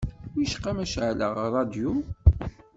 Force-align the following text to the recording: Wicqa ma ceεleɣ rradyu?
Wicqa 0.35 0.71
ma 0.75 0.85
ceεleɣ 0.91 1.33
rradyu? 1.45 1.91